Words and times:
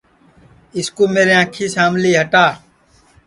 اِس 0.77 0.87
کُو 0.95 1.03
میرے 1.13 1.33
انکھی 1.41 1.65
سام 1.75 1.91
لی 2.01 2.11
ہٹا 2.19 2.45